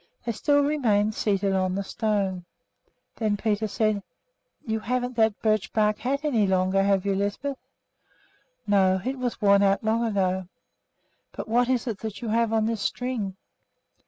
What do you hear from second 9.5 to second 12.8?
out long ago." "But what is it you have on